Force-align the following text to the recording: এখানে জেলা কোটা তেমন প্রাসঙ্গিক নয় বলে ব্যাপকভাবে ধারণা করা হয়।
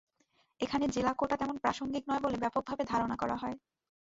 এখানে 0.59 0.85
জেলা 0.87 1.11
কোটা 1.13 1.35
তেমন 1.37 1.55
প্রাসঙ্গিক 1.57 2.03
নয় 2.09 2.21
বলে 2.21 2.37
ব্যাপকভাবে 2.37 2.83
ধারণা 2.91 3.15
করা 3.15 3.35
হয়। 3.35 3.57